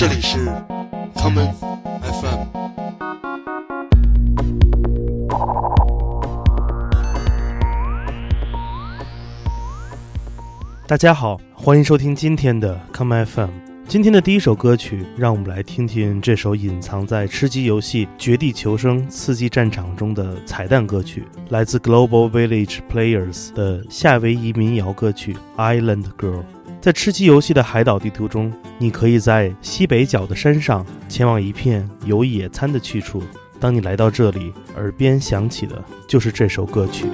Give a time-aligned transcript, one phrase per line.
[0.00, 0.38] 这里是
[1.14, 1.52] common
[2.00, 2.46] FM。
[10.86, 13.50] 大家好，欢迎收听今天的 Come FM。
[13.86, 26.38] 今天的第一首歌曲，让我们来听听这首隐藏在吃鸡游戏《绝地求生：刺激战场》中的彩蛋歌曲，来自 Global Village Players 的夏威夷民谣歌曲《Island Girl》。
[26.80, 33.22] 在吃鸡游戏的海岛地图中，你可以在西北角的山上前往一片有野餐的去处。
[33.58, 37.06] 当你来到这里，耳边响起的就是这首歌曲。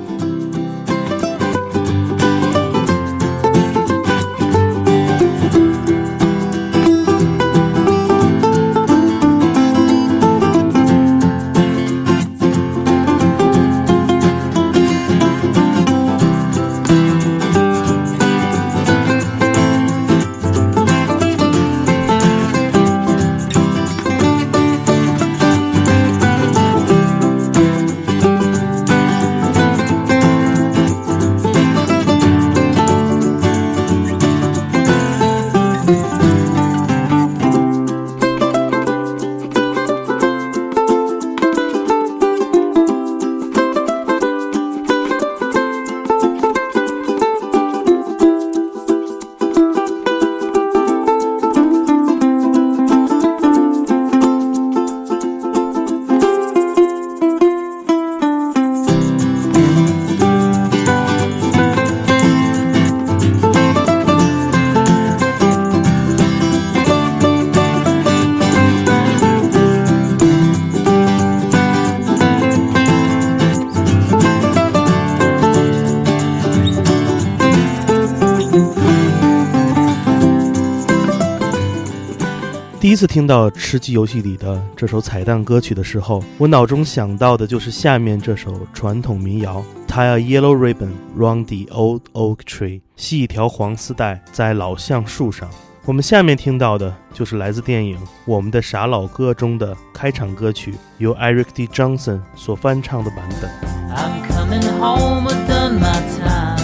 [83.06, 95.48] 次听到吃鸡游戏里的这首彩蛋歌曲的时候，我脑中想到的就是下面这首传统民谣：Tie a yellow ribbon round the old oak tree，系一条黄丝带在老橡树上。
[95.84, 101.68] 我们下面听到的就是来自电影《我们的傻老哥》中的开场歌曲，由 Eric D.
[101.68, 103.48] Johnson 所翻唱的版本。
[103.94, 106.55] I'm coming home, I've done my time.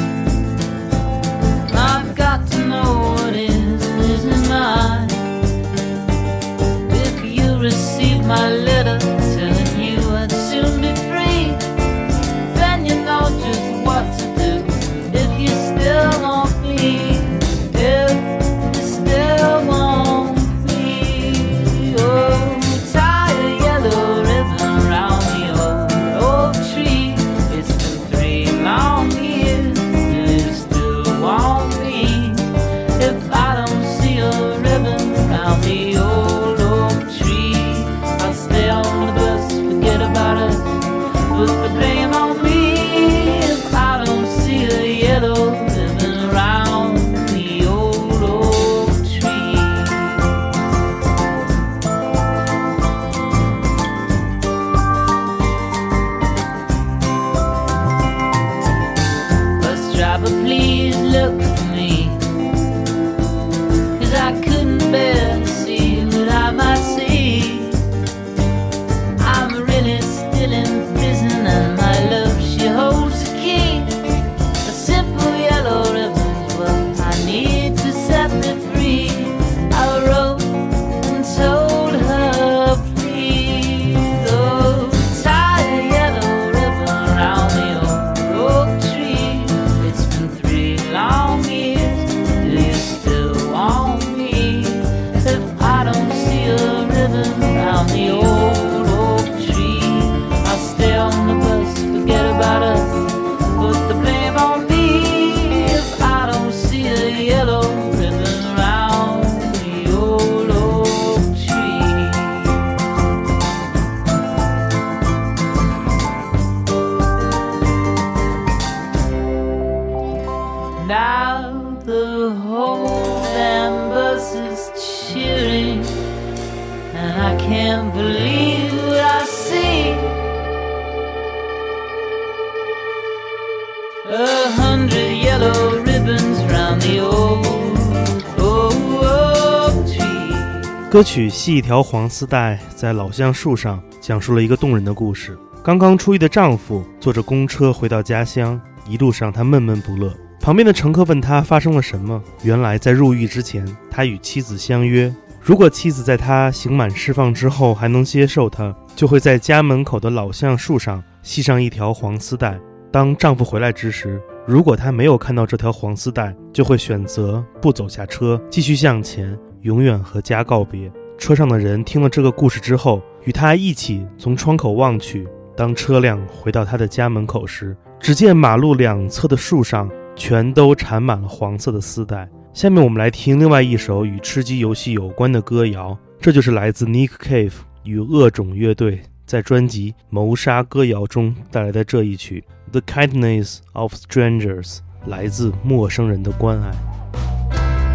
[140.93, 145.39] 歌曲系一条黄丝带在老橡树上，讲述了一个动人的故事。
[145.63, 150.15] 刚刚出狱的丈夫坐着公车回到家乡，一路上他闷闷不乐。
[150.39, 155.11] 旁边的乘客问他发生了什么，原来在入狱之前，他与妻子相约，
[155.41, 162.61] 如果妻子在他刑满释放之后还能接受他，就会在家门口的老橡树上系上一条黄丝带。
[162.91, 170.91] 当丈夫回来之时，如果他没有看到这条黄丝带，就会选择不走下车，继续向前，永远和家告别。
[171.19, 175.27] 车上的人听了这个故事之后，与他一起从窗口望去。
[175.57, 182.29] 当车辆回到他的家门口时，只见马路两侧的树上全都缠满了黄色的丝带。
[182.53, 187.53] 下面我们来听另外一首与吃鸡游戏有关的歌谣，这就是来自 Nick Cave
[187.85, 192.43] 与恶种乐队在专辑《谋杀歌谣》中带来的这一曲
[192.73, 194.77] 《The Kindness of Strangers》，
[195.07, 197.32] 来自陌生人的关爱。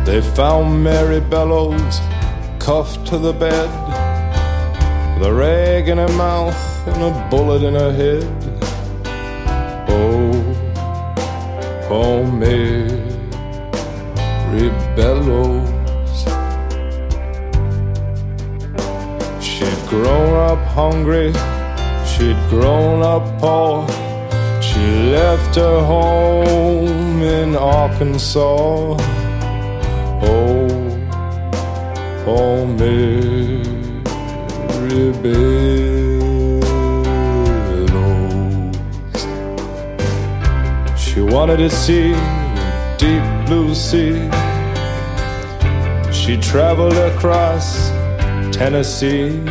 [0.07, 1.99] They found Mary Bellows
[2.59, 3.69] cuffed to the bed,
[5.19, 6.55] with a rag in her mouth
[6.87, 8.23] and a bullet in her head.
[9.89, 10.31] Oh,
[11.91, 13.01] oh, Mary
[14.95, 15.67] Bellows.
[19.43, 21.33] She'd grown up hungry,
[22.07, 23.85] she'd grown up poor.
[24.61, 24.79] She
[25.11, 29.16] left her home in Arkansas.
[32.27, 33.63] Oh, Mary
[35.21, 36.67] Bellows.
[40.99, 44.29] She wanted to see the deep blue sea.
[46.11, 47.89] She traveled across
[48.55, 49.41] Tennessee.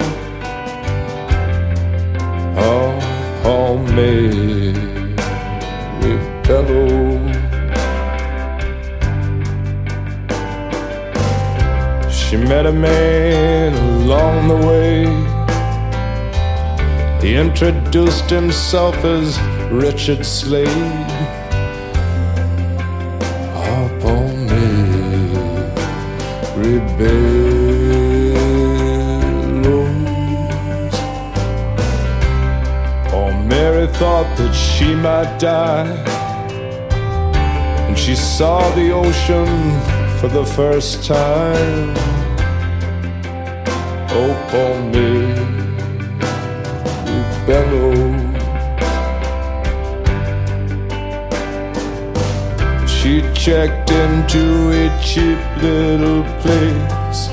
[2.59, 2.99] Oh,
[3.45, 4.73] oh, Mary
[6.45, 7.46] Bellows.
[12.37, 15.07] She met a man along the way.
[17.27, 19.41] He introduced himself as
[19.73, 20.69] Richard Slade.
[23.55, 24.67] Up on me,
[26.61, 27.57] rebellos.
[33.09, 35.89] Poor oh, Mary thought that she might die.
[37.89, 39.49] And she saw the ocean
[40.19, 42.16] for the first time.
[44.17, 45.35] Poor me.
[52.89, 57.29] She checked into a cheap little place.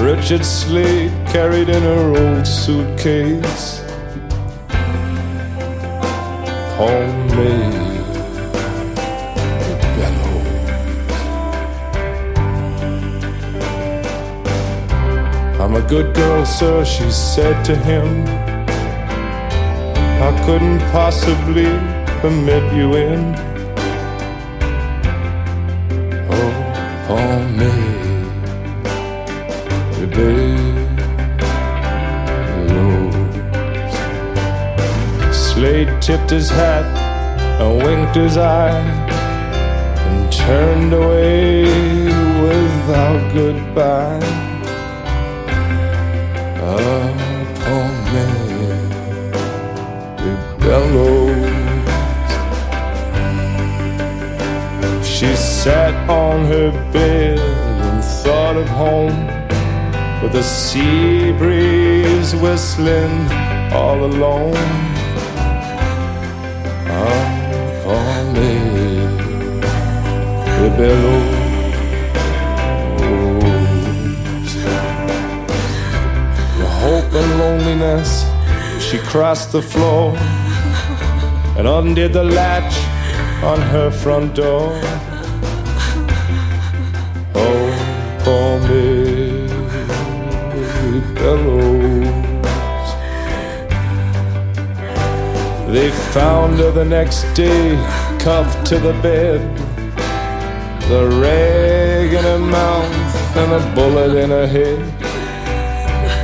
[0.00, 3.82] Richard Slade carried in her old suitcase.
[6.76, 7.18] Poor
[15.68, 18.24] I'm a good girl, sir, she said to him.
[20.22, 21.68] I couldn't possibly
[22.22, 23.34] permit you in.
[26.30, 26.52] Oh,
[27.06, 27.70] poor me,
[30.16, 31.04] bellows.
[35.36, 36.86] Slade tipped his hat
[37.60, 38.80] and winked his eye
[40.06, 41.64] and turned away
[42.40, 44.47] without goodbye.
[55.68, 59.18] Sat on her bed and thought of home,
[60.22, 63.16] with the sea breeze whistling
[63.70, 64.54] all alone.
[67.82, 69.60] Poor man,
[70.78, 71.36] bellows.
[76.80, 78.10] hope and loneliness,
[78.80, 80.16] she crossed the floor
[81.58, 82.74] and undid the latch
[83.42, 84.72] on her front door.
[95.70, 97.76] They found her the next day,
[98.18, 99.40] cuffed to the bed,
[100.88, 104.78] the rag in her mouth and a bullet in her head.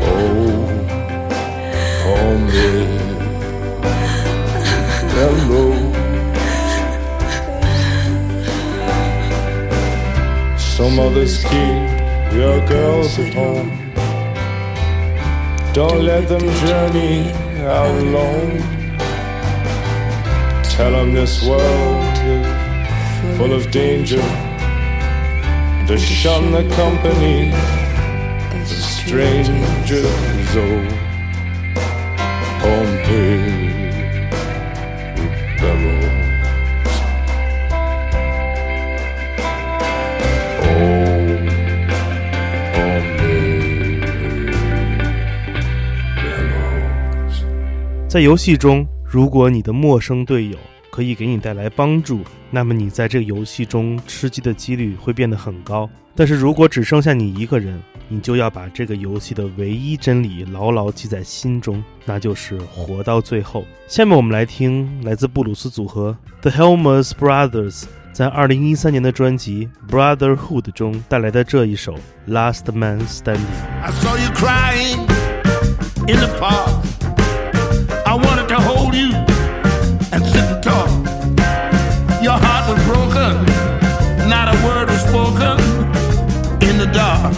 [0.02, 0.64] Oh,
[2.48, 2.88] Mary
[5.12, 5.92] Bellows.
[10.58, 13.70] Some others keep your girls at home.
[15.74, 18.83] Don't let them journey out alone.
[20.76, 24.20] Tell them this world is full of danger.
[25.86, 29.54] To shun the company of strangers.
[30.56, 30.82] Oh,
[32.58, 33.40] haunted
[35.16, 36.94] with bellows.
[40.58, 41.38] Oh,
[42.74, 44.00] haunted
[46.18, 47.36] bellows.
[48.08, 48.93] 在游戏中。
[49.14, 50.58] 如果你的陌生队友
[50.90, 55.88] 可以给你带来帮助，那么你在这个游戏中吃鸡的几率会变得很高。
[56.16, 63.64] 但是如果只剩下你一个人，你就要把这个游戏的唯一真理牢牢记在心中，那就是活到最后。
[63.86, 71.94] 下面我们来听来自布鲁斯组合 The Helmers Brothers 在2013年的专辑《Brotherhood》中带来的这一首
[72.28, 73.36] 《Last Man Standing》。
[73.80, 75.02] I saw you crying
[76.08, 76.82] in the park.
[78.06, 78.43] I wanted to hold you
[80.14, 80.88] and sit and talk.
[82.22, 83.34] Your heart was broken,
[84.28, 85.58] not a word was spoken
[86.68, 87.34] in the dark.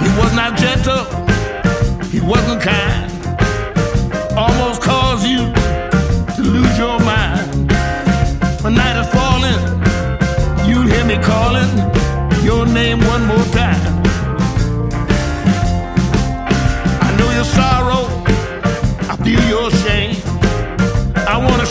[0.00, 1.04] He was not gentle,
[2.06, 3.07] he wasn't kind.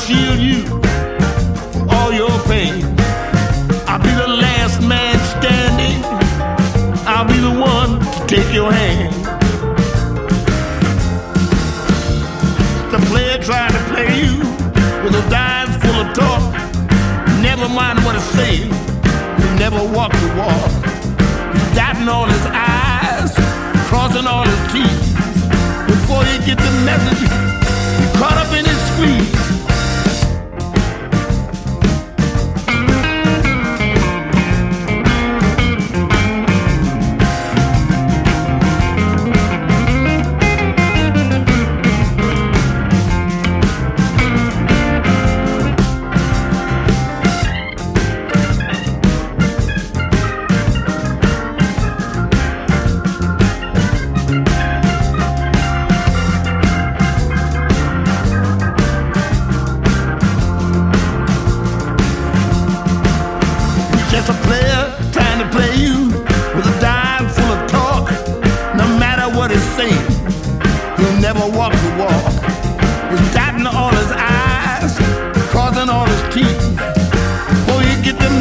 [0.08, 0.64] Shield you
[1.74, 2.82] from all your pain.
[3.90, 6.00] I'll be the last man standing.
[7.06, 9.14] I'll be the one to take your hand.
[12.90, 14.40] The player trying to play you
[15.04, 16.54] with a dime full of talk.
[17.42, 18.72] Never mind what it's saying.
[19.42, 20.72] He never walked the walk.
[21.52, 23.34] He's dotting all his I's,
[23.90, 25.08] crossing all his T's.
[25.92, 27.27] Before you get the message,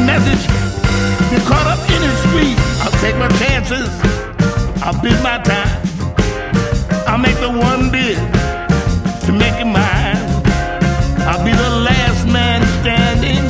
[0.07, 0.43] message,
[1.31, 2.57] you're caught up in his squeeze.
[2.81, 3.89] I'll take my chances,
[4.81, 5.83] I'll bid my time.
[7.05, 8.17] I'll make the one bid
[9.25, 10.23] to make it mine.
[11.27, 13.43] I'll be the last man standing.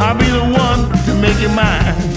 [0.00, 2.11] I'll be the one to make it mine.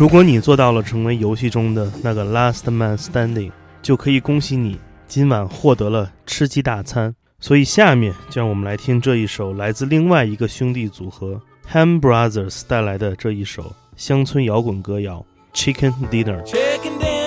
[0.00, 3.52] 如果你做到了成为游戏中的那个 Last Man Standing，
[3.82, 7.14] 就可以恭喜你今晚获得了吃鸡大餐。
[7.38, 11.38] 所以下面就让我们来听这一首来自另外一个兄弟组合
[11.70, 15.22] Ham Brothers 带来的这一首乡村摇滚歌谣
[15.54, 16.42] 《Chicken Dinner》。
[16.46, 17.19] Chicken Dinner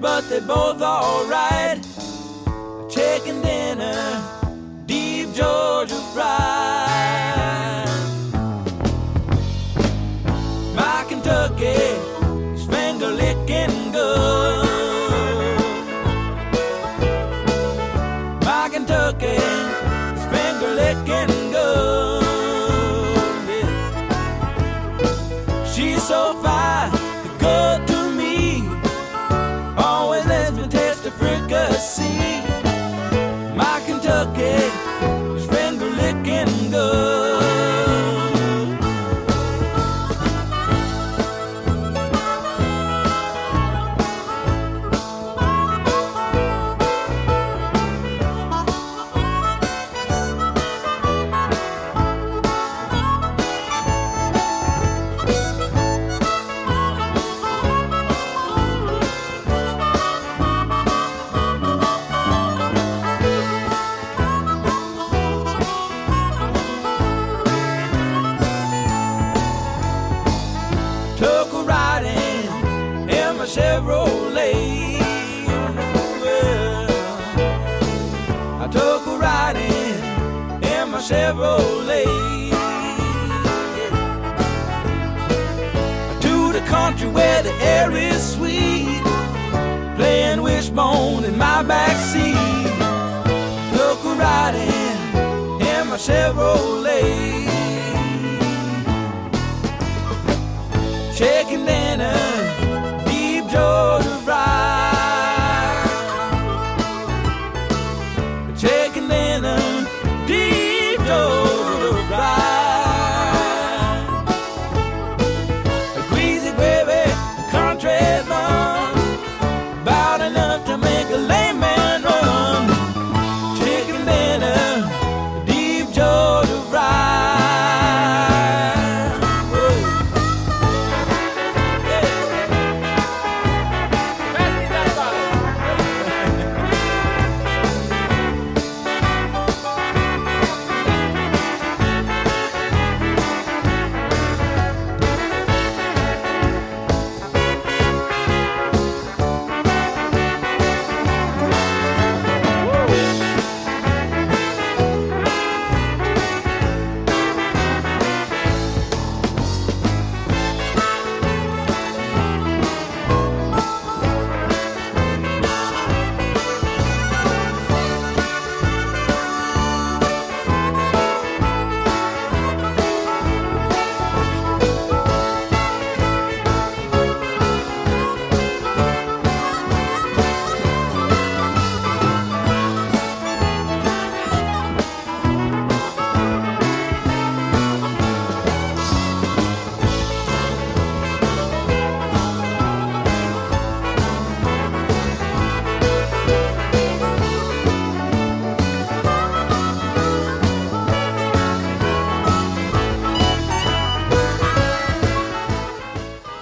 [0.00, 1.95] but they're both alright.
[86.66, 89.02] Country where the air is sweet,
[89.96, 92.34] playing wishbone in my back seat.
[94.18, 94.96] riding
[95.60, 97.46] in my Chevrolet.
[101.16, 102.45] Chicken dinner,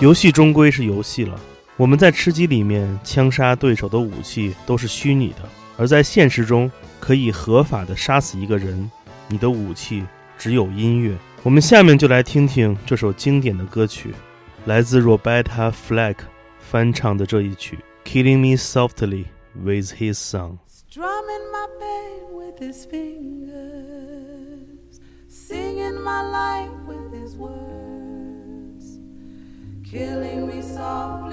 [0.04, 1.40] 游戏终归是游戏了。
[1.78, 8.90] 我们在吃鸡里面枪杀对手的武器都是虚拟的，而在现实中可以合法的杀死一个人，
[9.28, 10.04] 你的武器
[10.36, 11.16] 只有音乐。
[11.42, 14.12] 我们下面就来听听这首经典的歌曲，
[14.66, 16.16] 来自 Roberta Flack
[16.58, 20.58] 翻唱的这一曲《Killing Me Softly with His Song》。
[20.68, 23.40] Strumming my pain with his fingers,
[25.30, 27.73] singing my life with his words,
[29.94, 31.23] killing me softly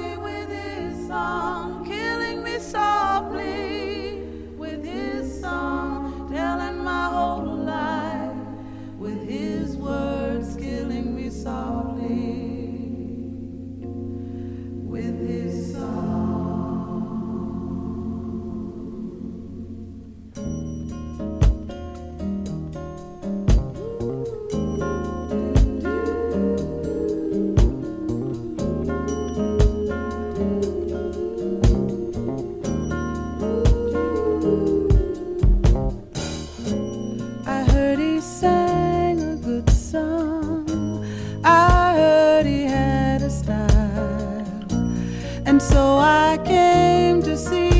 [45.51, 47.70] And so I came to see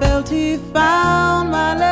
[0.00, 1.85] felt he found my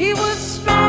[0.00, 0.79] He was strong.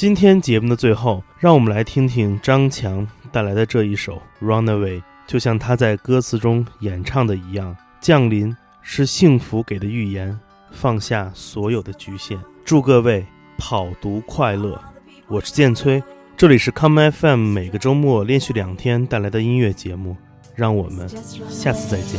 [0.00, 10.40] 今天节目的最后，让我们来听听张强带来的这一首《Runaway》，就像他在歌词中演唱的一样，降临是幸福给的预言，
[10.72, 12.40] 放下所有的局限。
[12.64, 13.26] 祝各位
[13.58, 14.80] 跑读快乐！
[15.28, 16.02] 我是建崔，
[16.34, 20.16] 这里是 Come FM，每个周末连续两天带来的音乐节目，
[20.56, 21.06] 让我们
[21.50, 22.18] 下次再见。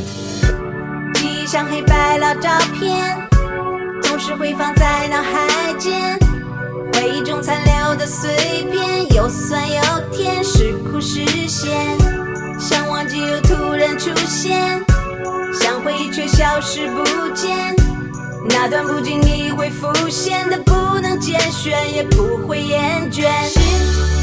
[1.14, 3.28] 记忆像黑白老照片，
[4.02, 6.16] 总是会放在脑海间。
[6.92, 8.30] 回忆中残留的碎
[8.70, 11.70] 片，有酸有甜，是苦是咸。
[12.58, 14.82] 想忘记又突然出现，
[15.60, 17.74] 想回忆却消失不见。
[18.48, 23.22] 那段不经意会浮现的，不能简选，也不会厌倦。
[23.48, 23.60] 时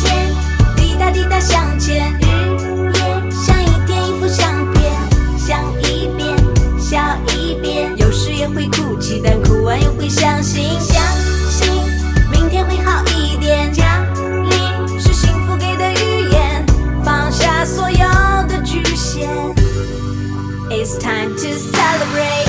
[0.04, 0.36] 间
[0.76, 4.92] 滴答滴答向前，日夜像一天一幅相片，
[5.38, 6.36] 想一遍
[6.80, 6.98] 笑
[7.34, 11.02] 一遍，有时也会哭泣，但哭完又会相信，想
[20.92, 22.49] It's time to celebrate.